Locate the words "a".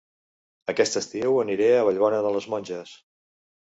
1.77-1.87